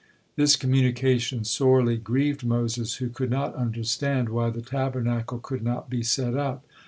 [0.35, 6.01] This communication sorely grieved Moses, who could not understand why the Tabernacle could not be
[6.01, 6.65] set up.